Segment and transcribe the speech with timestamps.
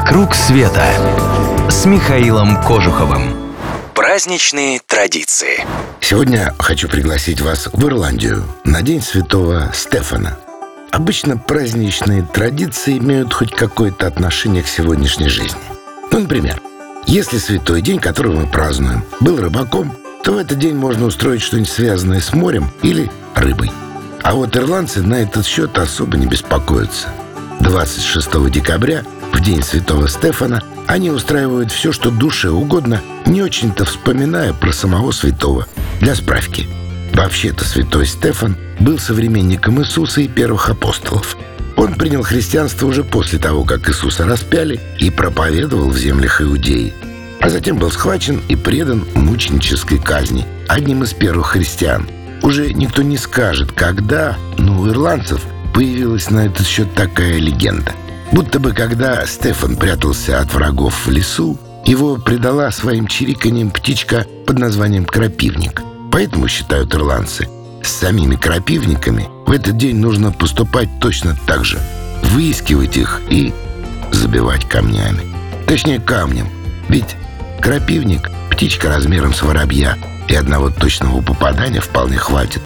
[0.00, 0.82] «Вокруг света»
[1.68, 3.52] с Михаилом Кожуховым.
[3.94, 5.62] Праздничные традиции.
[6.00, 10.38] Сегодня хочу пригласить вас в Ирландию на День Святого Стефана.
[10.90, 15.60] Обычно праздничные традиции имеют хоть какое-то отношение к сегодняшней жизни.
[16.10, 16.62] Ну, например,
[17.06, 19.94] если святой день, который мы празднуем, был рыбаком,
[20.24, 23.70] то в этот день можно устроить что-нибудь связанное с морем или рыбой.
[24.22, 27.08] А вот ирландцы на этот счет особо не беспокоятся.
[27.60, 34.52] 26 декабря, в день святого Стефана, они устраивают все, что душе угодно, не очень-то вспоминая
[34.52, 35.66] про самого святого.
[36.00, 36.68] Для справки.
[37.12, 41.36] Вообще-то святой Стефан был современником Иисуса и первых апостолов.
[41.76, 46.94] Он принял христианство уже после того, как Иисуса распяли и проповедовал в землях Иудеи.
[47.40, 52.08] А затем был схвачен и предан мученической казни одним из первых христиан–
[52.42, 55.42] уже никто не скажет, когда, но у ирландцев
[55.74, 57.92] появилась на этот счет такая легенда.
[58.32, 64.58] Будто бы когда Стефан прятался от врагов в лесу, его предала своим чириканьем птичка под
[64.58, 65.82] названием крапивник.
[66.12, 67.48] Поэтому, считают ирландцы,
[67.82, 71.78] с самими крапивниками в этот день нужно поступать точно так же.
[72.22, 73.52] Выискивать их и
[74.12, 75.22] забивать камнями.
[75.66, 76.48] Точнее, камнем.
[76.88, 77.16] Ведь
[77.60, 79.96] крапивник– птичка размером с воробья–
[80.30, 82.62] и одного точного попадания вполне хватит.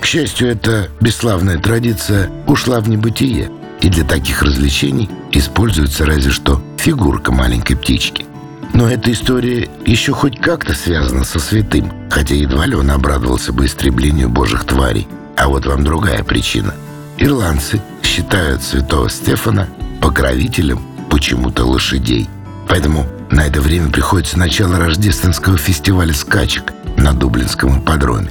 [0.00, 6.62] К счастью, эта бесславная традиция ушла в небытие, и для таких развлечений используется разве что
[6.78, 8.26] фигурка маленькой птички.
[8.72, 13.66] Но эта история еще хоть как-то связана со святым, хотя едва ли он обрадовался бы
[13.66, 15.08] истреблению божьих тварей.
[15.36, 16.74] А вот вам другая причина.
[17.18, 19.68] Ирландцы считают святого Стефана
[20.00, 22.28] покровителем почему-то лошадей.
[22.68, 28.30] Поэтому на это время приходится начало рождественского фестиваля скачек, на Дублинском ипподроме.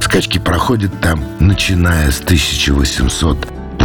[0.00, 2.20] Скачки проходят там, начиная с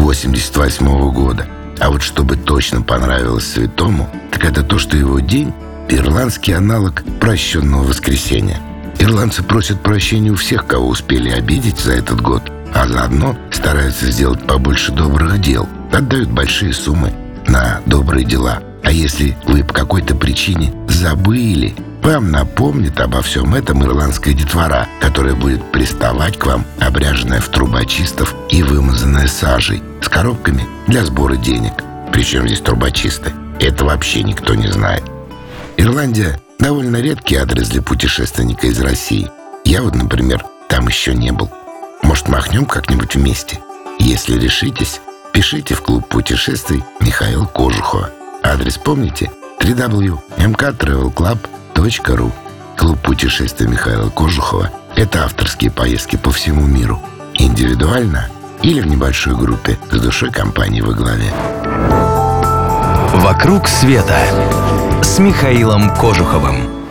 [0.04, 1.48] 1888 года.
[1.80, 5.54] А вот чтобы точно понравилось святому, так это то, что его день–
[5.90, 8.60] ирландский аналог прощенного воскресенья.
[9.00, 12.44] Ирландцы просят прощения у всех, кого успели обидеть за этот год,
[12.74, 17.14] а заодно стараются сделать побольше добрых дел, отдают большие суммы
[17.48, 18.62] на добрые дела.
[18.84, 25.36] А если вы по какой-то причине забыли вам напомнит обо всем этом ирландская детвора, которая
[25.36, 31.74] будет приставать к вам, обряженная в трубочистов и вымазанная сажей, с коробками для сбора денег.
[32.12, 33.32] Причем здесь трубочисты?
[33.60, 35.04] Это вообще никто не знает.
[35.78, 39.32] Ирландия— довольно редкий адрес для путешественника из России.
[39.64, 41.50] Я вот, например, там еще не был.
[42.04, 43.60] Может, махнем как-нибудь вместе?
[43.98, 45.00] Если решитесь,
[45.32, 48.10] пишите в клуб путешествий Михаил Кожухова.
[48.44, 49.32] Адрес помните?
[49.62, 51.53] www.mktravelclub.com
[51.84, 52.32] Ру.
[52.78, 57.02] Клуб путешествия Михаила Кожухова– это авторские поездки по всему миру.
[57.34, 58.30] Индивидуально
[58.62, 61.34] или в небольшой группе с душой компании во главе.
[63.16, 64.18] «Вокруг света»
[65.04, 66.83] с Михаилом Кожуховым.